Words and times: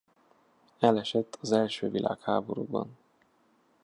Elesett 0.79 1.37
az 1.41 1.51
első 1.51 1.89
világháborúban. 1.89 2.97